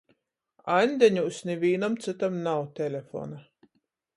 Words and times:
"Aņdeņūs" 0.75 1.41
nivīnam 1.49 1.99
cytam 2.07 2.41
nav 2.49 2.67
telefona. 2.81 3.39